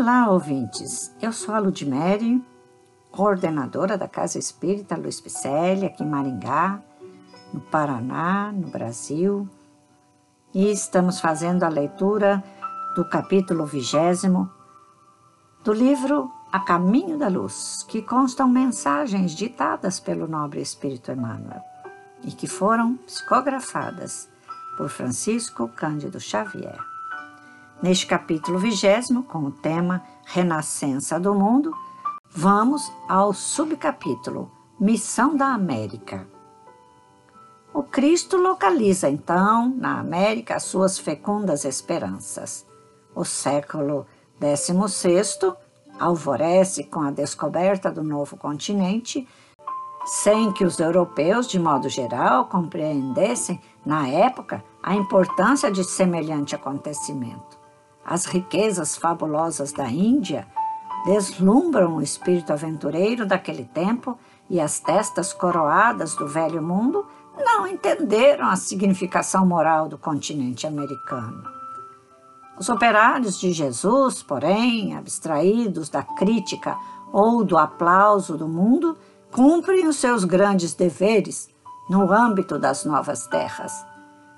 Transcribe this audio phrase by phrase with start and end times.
[0.00, 1.14] Olá, ouvintes.
[1.20, 2.42] Eu sou a Ludmere,
[3.10, 6.80] coordenadora da Casa Espírita Luiz Picelli, aqui em Maringá,
[7.52, 9.46] no Paraná, no Brasil.
[10.54, 12.42] E estamos fazendo a leitura
[12.96, 14.50] do capítulo vigésimo
[15.62, 21.60] do livro A Caminho da Luz, que constam mensagens ditadas pelo nobre Espírito Emmanuel
[22.24, 24.30] e que foram psicografadas
[24.78, 26.89] por Francisco Cândido Xavier.
[27.82, 31.74] Neste capítulo vigésimo, com o tema Renascença do Mundo,
[32.30, 36.28] vamos ao subcapítulo Missão da América.
[37.72, 42.66] O Cristo localiza então na América as suas fecundas esperanças.
[43.14, 44.06] O século
[44.38, 45.54] XVI
[45.98, 49.26] alvorece com a descoberta do novo continente,
[50.04, 57.59] sem que os europeus, de modo geral, compreendessem, na época, a importância de semelhante acontecimento.
[58.04, 60.46] As riquezas fabulosas da Índia
[61.04, 67.06] deslumbram o espírito aventureiro daquele tempo e as testas coroadas do velho mundo
[67.38, 71.44] não entenderam a significação moral do continente americano.
[72.58, 76.76] Os operários de Jesus, porém, abstraídos da crítica
[77.12, 78.98] ou do aplauso do mundo,
[79.32, 81.48] cumprem os seus grandes deveres
[81.88, 83.72] no âmbito das novas terras.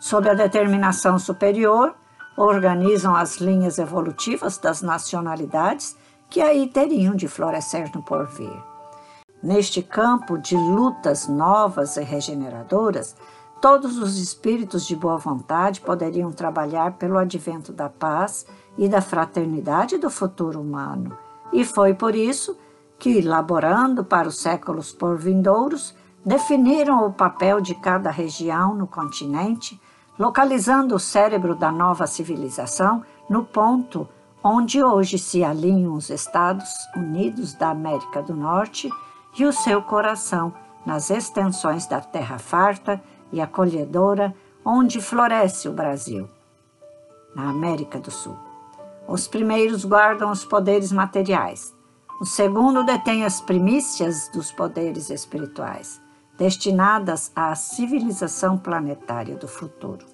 [0.00, 1.94] Sob a determinação superior,
[2.38, 5.96] organizam as linhas evolutivas das nacionalidades
[6.30, 8.62] que aí teriam de florescer no porvir.
[9.42, 13.16] Neste campo de lutas novas e regeneradoras,
[13.60, 19.98] todos os espíritos de boa vontade poderiam trabalhar pelo advento da paz e da fraternidade
[19.98, 21.18] do futuro humano.
[21.52, 22.56] E foi por isso
[23.00, 25.94] que, laborando para os séculos por vindouros,
[26.24, 29.80] definiram o papel de cada região no continente
[30.18, 34.08] localizando o cérebro da nova civilização no ponto
[34.42, 38.90] onde hoje se alinham os Estados Unidos da América do Norte
[39.38, 40.52] e o seu coração
[40.84, 43.00] nas extensões da terra farta
[43.32, 44.34] e acolhedora
[44.64, 46.28] onde floresce o Brasil,
[47.34, 48.36] na América do Sul.
[49.06, 51.74] Os primeiros guardam os poderes materiais,
[52.20, 56.00] o segundo detém as primícias dos poderes espirituais
[56.38, 60.06] destinadas à civilização planetária do futuro.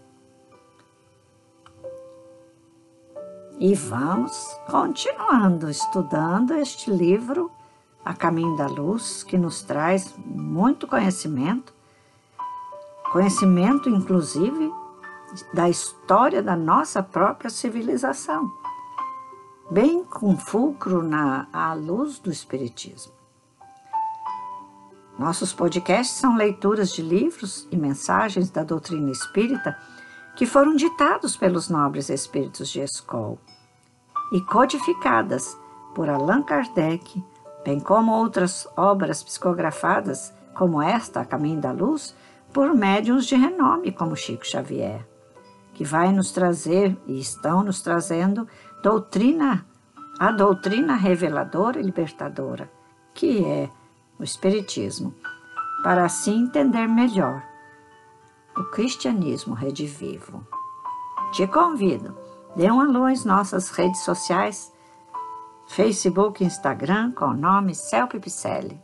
[3.58, 7.52] E vamos continuando estudando este livro,
[8.04, 11.72] A Caminho da Luz, que nos traz muito conhecimento,
[13.12, 14.72] conhecimento inclusive
[15.52, 18.50] da história da nossa própria civilização,
[19.70, 23.12] bem com fulcro na à luz do Espiritismo.
[25.16, 29.78] Nossos podcasts são leituras de livros e mensagens da doutrina espírita
[30.36, 33.38] que foram ditados pelos nobres espíritos de Escol
[34.32, 35.56] e codificadas
[35.94, 37.22] por Allan Kardec,
[37.64, 42.16] bem como outras obras psicografadas, como esta, A Caminho da Luz,
[42.52, 45.06] por médiuns de renome como Chico Xavier,
[45.72, 48.46] que vai nos trazer e estão nos trazendo
[48.82, 49.64] doutrina,
[50.18, 52.70] a doutrina reveladora e libertadora,
[53.12, 53.70] que é
[54.18, 55.14] o Espiritismo,
[55.82, 57.53] para assim entender melhor
[58.56, 60.46] o cristianismo redivivo.
[61.32, 62.16] Te convido,
[62.54, 64.72] dê um alô às nossas redes sociais,
[65.66, 68.80] Facebook e Instagram, com o nome Celpe Picelli.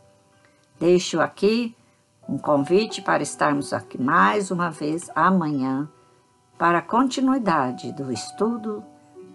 [0.79, 1.77] Deixo aqui
[2.29, 5.89] um convite para estarmos aqui mais uma vez amanhã
[6.57, 8.85] para a continuidade do estudo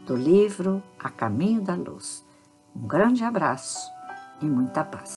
[0.05, 2.25] do livro A Caminho da Luz.
[2.75, 3.89] Um grande abraço
[4.41, 5.13] e muita paz.